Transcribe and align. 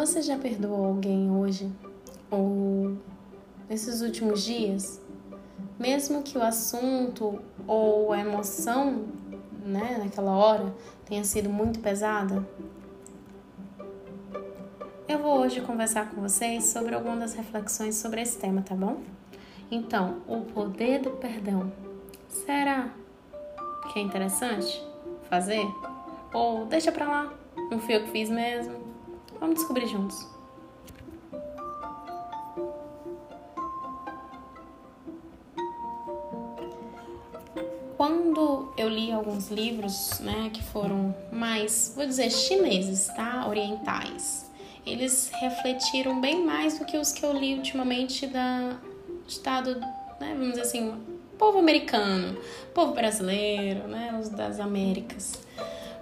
Você 0.00 0.22
já 0.22 0.38
perdoou 0.38 0.86
alguém 0.86 1.30
hoje? 1.30 1.70
Ou 2.30 2.96
nesses 3.68 4.00
últimos 4.00 4.42
dias? 4.42 4.98
Mesmo 5.78 6.22
que 6.22 6.38
o 6.38 6.42
assunto 6.42 7.38
ou 7.66 8.10
a 8.10 8.18
emoção, 8.18 9.04
né, 9.62 10.00
naquela 10.02 10.34
hora, 10.34 10.74
tenha 11.04 11.22
sido 11.22 11.50
muito 11.50 11.80
pesada? 11.80 12.48
Eu 15.06 15.18
vou 15.18 15.40
hoje 15.40 15.60
conversar 15.60 16.08
com 16.08 16.22
vocês 16.22 16.64
sobre 16.64 16.94
algumas 16.94 17.18
das 17.18 17.34
reflexões 17.34 17.96
sobre 17.96 18.22
esse 18.22 18.38
tema, 18.38 18.62
tá 18.62 18.74
bom? 18.74 19.02
Então, 19.70 20.22
o 20.26 20.40
poder 20.40 21.02
do 21.02 21.10
perdão. 21.10 21.70
Será 22.26 22.88
que 23.92 23.98
é 23.98 24.02
interessante 24.02 24.82
fazer? 25.28 25.66
Ou 26.32 26.64
deixa 26.64 26.90
pra 26.90 27.06
lá, 27.06 27.34
não 27.70 27.78
fui 27.78 27.96
eu 27.96 28.04
que 28.04 28.10
fiz 28.12 28.30
mesmo? 28.30 28.89
Vamos 29.40 29.56
descobrir 29.56 29.86
juntos. 29.88 30.28
Quando 37.96 38.72
eu 38.76 38.88
li 38.88 39.10
alguns 39.12 39.50
livros, 39.50 40.20
né, 40.20 40.50
que 40.52 40.62
foram 40.62 41.14
mais, 41.32 41.94
vou 41.96 42.06
dizer, 42.06 42.30
chineses, 42.30 43.08
tá? 43.08 43.46
Orientais 43.48 44.50
eles 44.86 45.30
refletiram 45.40 46.20
bem 46.20 46.44
mais 46.44 46.78
do 46.78 46.84
que 46.84 46.96
os 46.96 47.12
que 47.12 47.24
eu 47.24 47.32
li 47.32 47.54
ultimamente 47.54 48.26
da 48.26 48.76
estado, 49.26 49.76
né, 50.18 50.32
vamos 50.32 50.50
dizer 50.50 50.62
assim, 50.62 50.94
povo 51.38 51.58
americano, 51.58 52.36
povo 52.74 52.92
brasileiro, 52.92 53.86
né, 53.86 54.16
os 54.20 54.28
das 54.28 54.58
Américas. 54.58 55.38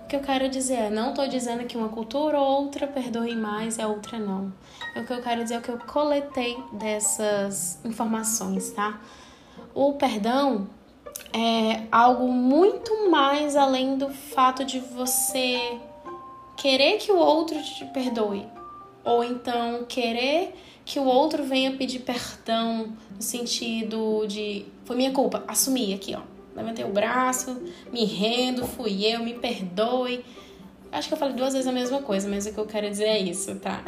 O 0.09 0.11
que 0.11 0.17
eu 0.17 0.21
quero 0.21 0.49
dizer 0.49 0.75
é, 0.85 0.89
não 0.89 1.11
estou 1.11 1.29
dizendo 1.29 1.67
que 1.67 1.77
uma 1.77 1.91
cultura 1.91 2.41
ou 2.41 2.63
outra 2.63 2.87
perdoe 2.87 3.37
mais 3.37 3.77
e 3.77 3.83
a 3.83 3.89
outra 3.89 4.19
não. 4.19 4.51
O 4.97 5.05
que 5.05 5.13
eu 5.13 5.21
quero 5.21 5.43
dizer 5.43 5.57
é 5.57 5.59
o 5.59 5.61
que 5.61 5.69
eu 5.69 5.77
coletei 5.77 6.57
dessas 6.73 7.79
informações, 7.85 8.71
tá? 8.71 9.03
O 9.75 9.93
perdão 9.93 10.67
é 11.31 11.83
algo 11.93 12.27
muito 12.27 13.11
mais 13.11 13.55
além 13.55 13.99
do 13.99 14.09
fato 14.09 14.65
de 14.65 14.81
você 14.81 15.79
querer 16.57 16.97
que 16.97 17.13
o 17.13 17.19
outro 17.19 17.63
te 17.63 17.85
perdoe 17.85 18.47
ou 19.05 19.23
então 19.23 19.85
querer 19.87 20.55
que 20.87 20.99
o 20.99 21.05
outro 21.05 21.45
venha 21.45 21.77
pedir 21.77 21.99
perdão 21.99 22.97
no 23.15 23.21
sentido 23.21 24.27
de 24.27 24.65
foi 24.87 24.97
minha 24.97 25.13
culpa, 25.13 25.45
assumir 25.47 25.93
aqui, 25.93 26.17
ó. 26.17 26.38
Levantei 26.59 26.85
o 26.85 26.89
braço, 26.89 27.63
me 27.93 28.05
rendo, 28.05 28.67
fui 28.67 29.07
eu, 29.07 29.21
me 29.21 29.35
perdoe. 29.35 30.25
Acho 30.91 31.09
que 31.09 31.15
eu 31.15 31.19
falei 31.19 31.35
duas 31.35 31.53
vezes 31.53 31.69
a 31.69 31.73
mesma 31.73 32.03
coisa, 32.03 32.29
mas 32.29 32.47
o 32.47 32.53
que 32.53 32.59
eu 32.59 32.67
quero 32.67 32.89
dizer 32.91 33.05
é 33.05 33.19
isso, 33.19 33.55
tá? 33.57 33.83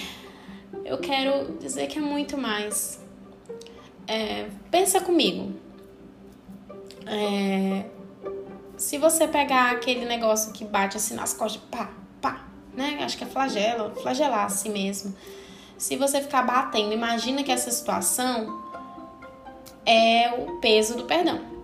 eu 0.84 0.98
quero 0.98 1.56
dizer 1.58 1.86
que 1.86 1.98
é 1.98 2.02
muito 2.02 2.36
mais. 2.36 3.00
É, 4.06 4.48
pensa 4.70 5.00
comigo. 5.00 5.52
É, 7.06 7.86
se 8.76 8.98
você 8.98 9.26
pegar 9.26 9.70
aquele 9.70 10.04
negócio 10.04 10.52
que 10.52 10.64
bate 10.64 10.96
assim 10.96 11.14
nas 11.14 11.32
costas, 11.32 11.62
pá, 11.70 11.90
né? 12.76 12.98
Acho 13.00 13.16
que 13.16 13.24
é 13.24 13.26
flagelo, 13.26 13.94
flagelar 13.96 14.44
a 14.44 14.48
si 14.50 14.68
mesmo. 14.68 15.16
Se 15.78 15.96
você 15.96 16.20
ficar 16.20 16.42
batendo, 16.42 16.92
imagina 16.92 17.42
que 17.42 17.50
essa 17.50 17.70
situação 17.70 18.62
é 19.84 20.30
o 20.30 20.60
peso 20.60 20.96
do 20.96 21.04
perdão. 21.04 21.55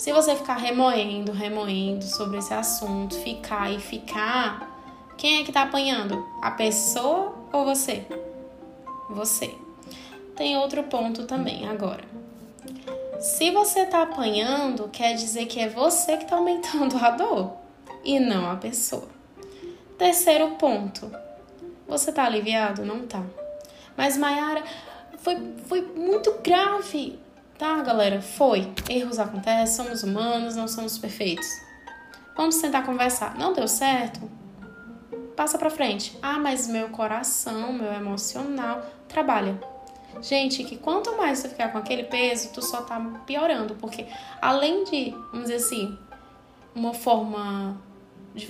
Se 0.00 0.14
você 0.14 0.34
ficar 0.34 0.56
remoendo, 0.56 1.30
remoendo 1.30 2.06
sobre 2.06 2.38
esse 2.38 2.54
assunto, 2.54 3.20
ficar 3.20 3.70
e 3.70 3.78
ficar, 3.78 4.66
quem 5.18 5.42
é 5.42 5.44
que 5.44 5.52
tá 5.52 5.64
apanhando? 5.64 6.26
A 6.40 6.52
pessoa 6.52 7.34
ou 7.52 7.66
você? 7.66 8.06
Você. 9.10 9.54
Tem 10.34 10.56
outro 10.56 10.84
ponto 10.84 11.26
também 11.26 11.68
agora. 11.68 12.02
Se 13.20 13.50
você 13.50 13.84
tá 13.84 14.00
apanhando, 14.00 14.88
quer 14.88 15.12
dizer 15.12 15.44
que 15.44 15.60
é 15.60 15.68
você 15.68 16.16
que 16.16 16.24
tá 16.24 16.36
aumentando 16.36 16.96
a 16.96 17.10
dor 17.10 17.52
e 18.02 18.18
não 18.18 18.50
a 18.50 18.56
pessoa. 18.56 19.08
Terceiro 19.98 20.52
ponto. 20.52 21.12
Você 21.86 22.10
tá 22.10 22.24
aliviado? 22.24 22.86
Não 22.86 23.06
tá. 23.06 23.22
Mas 23.98 24.16
Mayara, 24.16 24.64
foi, 25.18 25.36
foi 25.66 25.82
muito 25.82 26.38
grave. 26.42 27.18
Tá, 27.60 27.82
galera? 27.82 28.22
Foi. 28.22 28.72
Erros 28.88 29.18
acontecem, 29.18 29.66
somos 29.66 30.02
humanos, 30.02 30.56
não 30.56 30.66
somos 30.66 30.96
perfeitos. 30.96 31.46
Vamos 32.34 32.56
tentar 32.56 32.80
conversar. 32.86 33.36
Não 33.36 33.52
deu 33.52 33.68
certo? 33.68 34.18
Passa 35.36 35.58
pra 35.58 35.68
frente. 35.68 36.18
Ah, 36.22 36.38
mas 36.38 36.66
meu 36.66 36.88
coração, 36.88 37.70
meu 37.70 37.92
emocional, 37.92 38.80
trabalha. 39.06 39.60
Gente, 40.22 40.64
que 40.64 40.78
quanto 40.78 41.14
mais 41.18 41.40
você 41.40 41.50
ficar 41.50 41.70
com 41.70 41.76
aquele 41.76 42.04
peso, 42.04 42.48
tu 42.50 42.62
só 42.62 42.80
tá 42.80 42.98
piorando. 43.26 43.74
Porque 43.74 44.06
além 44.40 44.84
de, 44.84 45.10
vamos 45.30 45.50
dizer 45.50 45.56
assim, 45.56 45.98
uma 46.74 46.94
forma 46.94 47.78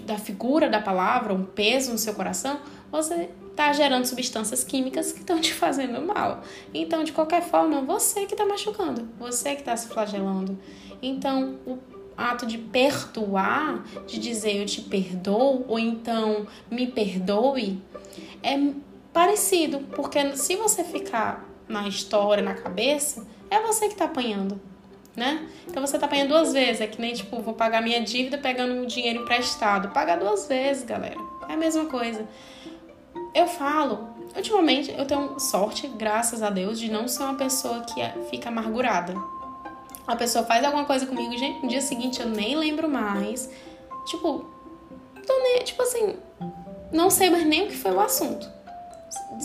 da 0.04 0.18
figura 0.18 0.70
da 0.70 0.80
palavra, 0.80 1.34
um 1.34 1.44
peso 1.44 1.90
no 1.90 1.98
seu 1.98 2.14
coração, 2.14 2.60
você 2.92 3.28
está 3.60 3.72
gerando 3.74 4.06
substâncias 4.06 4.64
químicas 4.64 5.12
que 5.12 5.20
estão 5.20 5.38
te 5.38 5.52
fazendo 5.52 6.00
mal. 6.00 6.42
Então, 6.72 7.04
de 7.04 7.12
qualquer 7.12 7.42
forma, 7.42 7.82
você 7.82 8.24
que 8.24 8.32
está 8.32 8.46
machucando, 8.46 9.06
você 9.18 9.54
que 9.54 9.60
está 9.60 9.76
se 9.76 9.88
flagelando. 9.88 10.58
Então, 11.02 11.58
o 11.66 11.78
ato 12.16 12.46
de 12.46 12.56
perdoar, 12.56 13.84
de 14.06 14.18
dizer 14.18 14.56
eu 14.56 14.66
te 14.66 14.80
perdoo, 14.80 15.64
ou 15.68 15.78
então 15.78 16.46
me 16.70 16.86
perdoe, 16.86 17.82
é 18.42 18.56
parecido, 19.12 19.80
porque 19.94 20.36
se 20.36 20.56
você 20.56 20.82
ficar 20.82 21.46
na 21.68 21.86
história, 21.86 22.42
na 22.42 22.54
cabeça, 22.54 23.26
é 23.50 23.60
você 23.60 23.86
que 23.86 23.92
está 23.92 24.06
apanhando 24.06 24.60
né? 25.16 25.48
Então 25.66 25.84
você 25.84 25.98
tá 25.98 26.06
pagando 26.06 26.28
duas 26.28 26.52
vezes, 26.52 26.80
é 26.80 26.86
que 26.86 27.00
nem 27.00 27.12
tipo, 27.12 27.40
vou 27.40 27.54
pagar 27.54 27.82
minha 27.82 28.00
dívida 28.00 28.38
pegando 28.38 28.74
um 28.74 28.86
dinheiro 28.86 29.22
emprestado. 29.22 29.90
Pagar 29.90 30.18
duas 30.18 30.46
vezes, 30.46 30.84
galera. 30.84 31.16
É 31.48 31.54
a 31.54 31.56
mesma 31.56 31.84
coisa. 31.86 32.26
Eu 33.34 33.46
falo, 33.46 34.08
ultimamente 34.34 34.92
eu 34.96 35.06
tenho 35.06 35.38
sorte, 35.38 35.86
graças 35.86 36.42
a 36.42 36.50
Deus, 36.50 36.78
de 36.78 36.90
não 36.90 37.06
ser 37.06 37.22
uma 37.22 37.34
pessoa 37.34 37.80
que 37.80 38.00
é, 38.00 38.12
fica 38.30 38.48
amargurada. 38.48 39.14
A 40.06 40.16
pessoa 40.16 40.44
faz 40.44 40.64
alguma 40.64 40.84
coisa 40.84 41.06
comigo, 41.06 41.36
gente, 41.36 41.62
no 41.62 41.68
dia 41.68 41.80
seguinte 41.80 42.20
eu 42.20 42.28
nem 42.28 42.56
lembro 42.56 42.88
mais. 42.88 43.48
Tipo, 44.06 44.44
tô 45.24 45.42
nem, 45.42 45.62
tipo 45.62 45.80
assim, 45.82 46.16
não 46.92 47.10
sei 47.10 47.30
mais 47.30 47.46
nem 47.46 47.66
o 47.66 47.68
que 47.68 47.76
foi 47.76 47.92
o 47.92 48.00
assunto. 48.00 48.50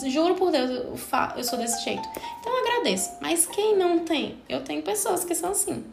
Juro 0.06 0.34
por 0.34 0.50
Deus, 0.50 0.70
eu, 0.70 0.96
eu 1.36 1.44
sou 1.44 1.58
desse 1.58 1.84
jeito. 1.84 2.06
Então 2.40 2.52
eu 2.52 2.66
agradeço. 2.66 3.12
Mas 3.20 3.46
quem 3.46 3.76
não 3.76 4.00
tem? 4.00 4.38
Eu 4.48 4.62
tenho 4.62 4.82
pessoas 4.82 5.24
que 5.24 5.34
são 5.34 5.50
assim. 5.50 5.84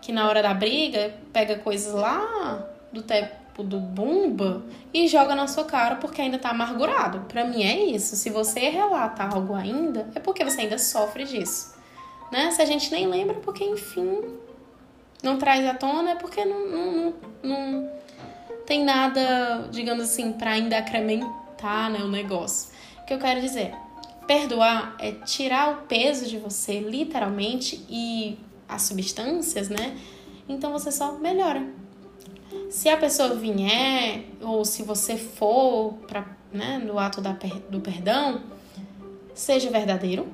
Que 0.00 0.12
na 0.12 0.28
hora 0.28 0.42
da 0.42 0.54
briga 0.54 1.14
pega 1.32 1.58
coisas 1.58 1.92
lá 1.92 2.66
do 2.92 3.02
tempo 3.02 3.45
do 3.62 3.78
bumba 3.78 4.64
e 4.92 5.08
joga 5.08 5.34
na 5.34 5.46
sua 5.46 5.64
cara 5.64 5.96
porque 5.96 6.20
ainda 6.20 6.38
tá 6.38 6.50
amargurado. 6.50 7.20
Pra 7.28 7.44
mim 7.44 7.62
é 7.62 7.84
isso. 7.86 8.16
Se 8.16 8.30
você 8.30 8.68
relata 8.68 9.24
algo 9.24 9.54
ainda, 9.54 10.08
é 10.14 10.20
porque 10.20 10.44
você 10.44 10.62
ainda 10.62 10.78
sofre 10.78 11.24
disso. 11.24 11.74
Né? 12.30 12.50
Se 12.50 12.60
a 12.60 12.64
gente 12.64 12.90
nem 12.90 13.06
lembra, 13.06 13.34
porque 13.34 13.64
enfim 13.64 14.22
não 15.22 15.38
traz 15.38 15.66
à 15.66 15.74
tona, 15.74 16.12
é 16.12 16.14
porque 16.14 16.44
não, 16.44 16.68
não, 16.68 16.92
não, 16.92 17.14
não 17.42 17.90
tem 18.64 18.84
nada, 18.84 19.68
digamos 19.70 20.04
assim, 20.04 20.32
para 20.32 20.52
ainda 20.52 20.78
acrementar 20.78 21.90
né, 21.90 22.00
o 22.00 22.08
negócio. 22.08 22.70
O 23.02 23.06
que 23.06 23.14
eu 23.14 23.18
quero 23.18 23.40
dizer? 23.40 23.74
Perdoar 24.26 24.96
é 24.98 25.12
tirar 25.12 25.72
o 25.72 25.76
peso 25.86 26.26
de 26.26 26.38
você, 26.38 26.80
literalmente, 26.80 27.84
e 27.88 28.38
as 28.68 28.82
substâncias, 28.82 29.68
né? 29.68 29.96
Então 30.48 30.72
você 30.72 30.90
só 30.90 31.12
melhora. 31.12 31.64
Se 32.70 32.88
a 32.88 32.96
pessoa 32.96 33.34
vier, 33.34 34.24
ou 34.40 34.64
se 34.64 34.82
você 34.82 35.16
for 35.16 35.94
pra, 36.06 36.26
né, 36.52 36.78
no 36.84 36.98
ato 36.98 37.20
da, 37.20 37.36
do 37.70 37.80
perdão, 37.80 38.40
seja 39.34 39.70
verdadeiro. 39.70 40.26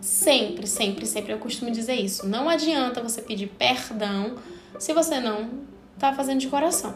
Sempre, 0.00 0.66
sempre, 0.66 1.06
sempre 1.06 1.32
eu 1.32 1.38
costumo 1.38 1.70
dizer 1.70 1.94
isso. 1.94 2.28
Não 2.28 2.48
adianta 2.48 3.02
você 3.02 3.22
pedir 3.22 3.48
perdão 3.48 4.36
se 4.78 4.92
você 4.92 5.20
não 5.20 5.50
tá 5.98 6.12
fazendo 6.12 6.40
de 6.40 6.48
coração. 6.48 6.94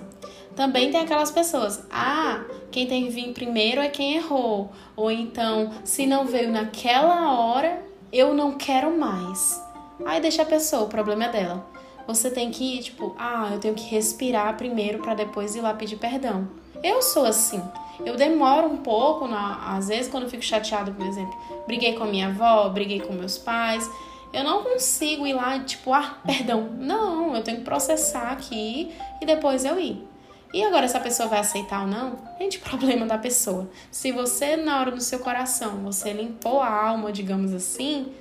Também 0.54 0.90
tem 0.90 1.00
aquelas 1.00 1.30
pessoas, 1.30 1.84
ah, 1.90 2.44
quem 2.70 2.86
tem 2.86 3.06
que 3.06 3.10
vir 3.10 3.32
primeiro 3.32 3.80
é 3.80 3.88
quem 3.88 4.16
errou. 4.16 4.70
Ou 4.96 5.10
então, 5.10 5.70
se 5.84 6.06
não 6.06 6.26
veio 6.26 6.50
naquela 6.50 7.32
hora, 7.32 7.82
eu 8.12 8.34
não 8.34 8.52
quero 8.52 8.96
mais. 8.98 9.62
Aí 10.04 10.20
deixa 10.20 10.42
a 10.42 10.46
pessoa, 10.46 10.82
o 10.82 10.88
problema 10.88 11.26
é 11.26 11.28
dela. 11.30 11.66
Você 12.06 12.30
tem 12.30 12.50
que 12.50 12.78
ir, 12.78 12.82
tipo, 12.82 13.14
ah, 13.18 13.50
eu 13.52 13.58
tenho 13.58 13.74
que 13.74 13.88
respirar 13.88 14.56
primeiro 14.56 14.98
para 14.98 15.14
depois 15.14 15.54
ir 15.54 15.60
lá 15.60 15.74
pedir 15.74 15.96
perdão. 15.96 16.48
Eu 16.82 17.02
sou 17.02 17.24
assim. 17.24 17.62
Eu 18.04 18.16
demoro 18.16 18.66
um 18.66 18.78
pouco, 18.78 19.28
na, 19.28 19.76
às 19.76 19.88
vezes 19.88 20.10
quando 20.10 20.24
eu 20.24 20.30
fico 20.30 20.42
chateado, 20.42 20.92
por 20.92 21.06
exemplo, 21.06 21.36
briguei 21.66 21.94
com 21.94 22.04
a 22.04 22.06
minha 22.06 22.28
avó, 22.28 22.68
briguei 22.68 23.00
com 23.00 23.12
meus 23.12 23.36
pais, 23.36 23.88
eu 24.32 24.44
não 24.44 24.62
consigo 24.62 25.26
ir 25.26 25.34
lá, 25.34 25.58
tipo, 25.60 25.92
ah, 25.92 26.18
perdão. 26.24 26.70
Não, 26.78 27.34
eu 27.34 27.42
tenho 27.42 27.58
que 27.58 27.64
processar 27.64 28.30
aqui 28.30 28.90
e 29.20 29.26
depois 29.26 29.64
eu 29.64 29.78
ir. 29.78 30.08
E 30.52 30.64
agora, 30.64 30.88
se 30.88 30.96
a 30.96 31.00
pessoa 31.00 31.28
vai 31.28 31.40
aceitar 31.40 31.82
ou 31.82 31.86
não, 31.86 32.18
gente, 32.38 32.58
problema 32.60 33.06
da 33.06 33.18
pessoa. 33.18 33.68
Se 33.90 34.10
você, 34.12 34.56
na 34.56 34.80
hora 34.80 34.90
do 34.90 35.00
seu 35.00 35.18
coração, 35.18 35.82
você 35.82 36.12
limpou 36.12 36.60
a 36.60 36.68
alma, 36.68 37.12
digamos 37.12 37.52
assim, 37.52 38.12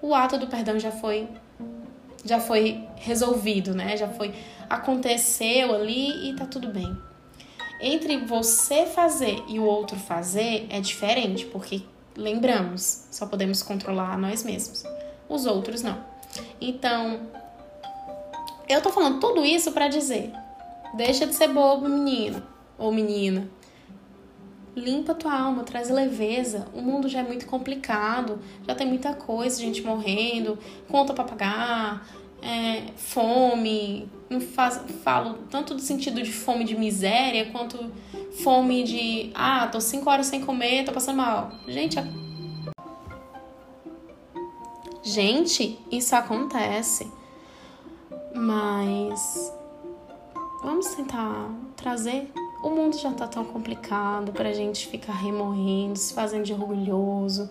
o 0.00 0.14
ato 0.14 0.38
do 0.38 0.46
perdão 0.46 0.78
já 0.78 0.90
foi 0.90 1.28
já 2.24 2.40
foi 2.40 2.84
resolvido, 2.96 3.74
né? 3.74 3.96
Já 3.96 4.08
foi 4.08 4.34
aconteceu 4.68 5.74
ali 5.74 6.30
e 6.30 6.34
tá 6.34 6.46
tudo 6.46 6.68
bem. 6.68 6.96
Entre 7.80 8.16
você 8.18 8.86
fazer 8.86 9.42
e 9.48 9.58
o 9.58 9.64
outro 9.64 9.96
fazer 9.96 10.66
é 10.70 10.80
diferente, 10.80 11.44
porque 11.46 11.82
lembramos, 12.16 13.06
só 13.10 13.26
podemos 13.26 13.62
controlar 13.62 14.16
nós 14.16 14.42
mesmos. 14.42 14.84
Os 15.28 15.46
outros 15.46 15.82
não. 15.82 15.98
Então, 16.60 17.20
eu 18.68 18.80
tô 18.80 18.90
falando 18.90 19.20
tudo 19.20 19.44
isso 19.44 19.72
para 19.72 19.88
dizer: 19.88 20.32
deixa 20.94 21.26
de 21.26 21.34
ser 21.34 21.48
bobo, 21.48 21.88
menino 21.88 22.42
ou 22.78 22.92
menina. 22.92 23.48
Limpa 24.76 25.14
tua 25.14 25.32
alma, 25.32 25.62
traz 25.62 25.88
leveza. 25.88 26.66
O 26.74 26.82
mundo 26.82 27.08
já 27.08 27.20
é 27.20 27.22
muito 27.22 27.46
complicado, 27.46 28.40
já 28.66 28.74
tem 28.74 28.86
muita 28.86 29.14
coisa, 29.14 29.60
gente 29.60 29.82
morrendo, 29.82 30.58
conta 30.88 31.14
para 31.14 31.24
pagar, 31.24 32.08
é, 32.42 32.92
fome. 32.96 34.08
Não 34.28 34.40
faz, 34.40 34.80
falo 35.04 35.38
tanto 35.48 35.74
do 35.74 35.80
sentido 35.80 36.22
de 36.22 36.32
fome 36.32 36.64
de 36.64 36.76
miséria 36.76 37.50
quanto 37.52 37.90
fome 38.42 38.82
de 38.82 39.30
ah, 39.34 39.68
tô 39.68 39.80
cinco 39.80 40.10
horas 40.10 40.26
sem 40.26 40.40
comer, 40.40 40.84
tô 40.84 40.92
passando 40.92 41.16
mal. 41.16 41.52
Gente, 41.68 41.98
a... 41.98 42.04
gente, 45.02 45.78
isso 45.90 46.16
acontece. 46.16 47.10
Mas 48.34 49.52
vamos 50.62 50.86
tentar 50.88 51.48
trazer 51.76 52.32
o 52.64 52.70
mundo 52.70 52.96
já 52.96 53.12
tá 53.12 53.26
tão 53.26 53.44
complicado 53.44 54.32
pra 54.32 54.50
gente 54.52 54.86
ficar 54.86 55.12
remorrendo, 55.12 55.98
se 55.98 56.14
fazendo 56.14 56.44
de 56.44 56.54
orgulhoso. 56.54 57.50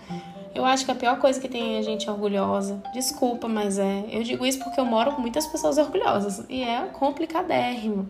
Eu 0.55 0.65
acho 0.65 0.85
que 0.85 0.91
a 0.91 0.95
pior 0.95 1.19
coisa 1.19 1.39
que 1.39 1.47
tem 1.47 1.75
é 1.75 1.79
a 1.79 1.81
gente 1.83 2.09
orgulhosa. 2.09 2.81
Desculpa, 2.93 3.47
mas 3.47 3.77
é. 3.77 4.05
Eu 4.11 4.23
digo 4.23 4.43
isso 4.43 4.57
porque 4.63 4.79
eu 4.79 4.85
moro 4.85 5.11
com 5.11 5.21
muitas 5.21 5.45
pessoas 5.45 5.77
orgulhosas 5.77 6.43
e 6.49 6.63
é 6.63 6.81
complicadérrimo. 6.93 8.09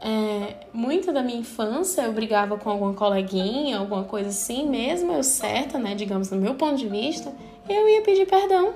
É, 0.00 0.66
muita 0.72 1.12
da 1.12 1.22
minha 1.22 1.40
infância 1.40 2.02
eu 2.02 2.12
brigava 2.14 2.56
com 2.56 2.70
alguma 2.70 2.94
coleguinha, 2.94 3.78
alguma 3.78 4.04
coisa 4.04 4.30
assim, 4.30 4.66
mesmo 4.66 5.12
eu 5.12 5.22
certa, 5.22 5.78
né, 5.78 5.94
digamos, 5.94 6.30
no 6.30 6.38
meu 6.38 6.54
ponto 6.54 6.76
de 6.76 6.88
vista, 6.88 7.34
eu 7.68 7.88
ia 7.88 8.00
pedir 8.00 8.26
perdão. 8.26 8.72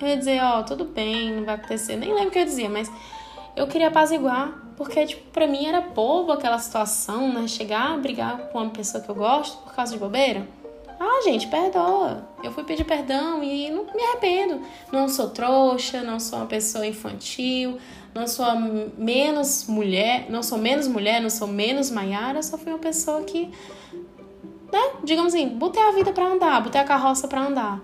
Eu 0.00 0.08
ia 0.08 0.16
dizer, 0.16 0.42
ó, 0.42 0.60
oh, 0.60 0.64
tudo 0.64 0.84
bem, 0.84 1.32
não 1.32 1.44
vai 1.44 1.56
acontecer. 1.56 1.96
Nem 1.96 2.14
lembro 2.14 2.28
o 2.28 2.30
que 2.30 2.38
eu 2.38 2.44
dizia, 2.44 2.70
mas 2.70 2.90
eu 3.54 3.66
queria 3.66 3.88
apaziguar. 3.88 4.65
Porque, 4.76 5.06
tipo, 5.06 5.30
pra 5.30 5.46
mim 5.46 5.66
era 5.66 5.80
bobo 5.80 6.32
aquela 6.32 6.58
situação, 6.58 7.32
né? 7.32 7.48
Chegar 7.48 7.92
a 7.92 7.96
brigar 7.96 8.48
com 8.48 8.58
uma 8.58 8.70
pessoa 8.70 9.02
que 9.02 9.08
eu 9.08 9.14
gosto 9.14 9.56
por 9.62 9.74
causa 9.74 9.92
de 9.92 9.98
bobeira. 9.98 10.46
Ah, 10.98 11.22
gente, 11.24 11.46
perdoa. 11.48 12.26
Eu 12.42 12.52
fui 12.52 12.64
pedir 12.64 12.84
perdão 12.84 13.42
e 13.42 13.70
não 13.70 13.84
me 13.84 14.02
arrependo. 14.02 14.60
Não 14.92 15.08
sou 15.08 15.30
trouxa, 15.30 16.02
não 16.02 16.18
sou 16.18 16.38
uma 16.38 16.46
pessoa 16.46 16.86
infantil, 16.86 17.78
não 18.14 18.26
sou 18.26 18.46
menos 18.96 19.66
mulher, 19.66 20.26
não 20.30 20.42
sou 20.42 20.56
menos 20.56 20.88
mulher, 20.88 21.20
não 21.20 21.28
sou 21.28 21.46
menos 21.46 21.90
Maiara, 21.90 22.42
só 22.42 22.56
fui 22.56 22.72
uma 22.72 22.78
pessoa 22.78 23.22
que, 23.22 23.50
né, 24.72 24.90
digamos 25.04 25.34
assim, 25.34 25.48
botei 25.48 25.82
a 25.82 25.92
vida 25.92 26.12
para 26.12 26.26
andar, 26.26 26.62
botei 26.62 26.80
a 26.80 26.84
carroça 26.84 27.28
para 27.28 27.42
andar. 27.42 27.80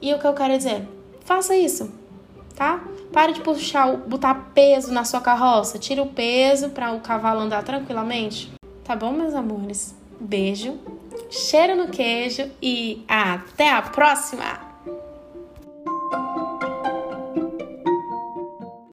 E 0.00 0.14
o 0.14 0.18
que 0.20 0.26
eu 0.26 0.34
quero 0.34 0.56
dizer, 0.56 0.88
faça 1.24 1.56
isso, 1.56 1.92
tá? 2.54 2.84
Pare 3.14 3.32
de 3.32 3.40
puxar, 3.42 3.96
botar 3.96 4.50
peso 4.52 4.92
na 4.92 5.04
sua 5.04 5.20
carroça. 5.20 5.78
Tira 5.78 6.02
o 6.02 6.06
peso 6.06 6.70
para 6.70 6.90
o 6.90 6.98
cavalo 6.98 7.42
andar 7.42 7.62
tranquilamente. 7.62 8.52
Tá 8.82 8.96
bom, 8.96 9.12
meus 9.12 9.34
amores? 9.34 9.94
Beijo, 10.18 10.76
cheiro 11.30 11.76
no 11.76 11.88
queijo 11.88 12.50
e 12.60 13.04
até 13.06 13.70
a 13.70 13.82
próxima! 13.82 14.63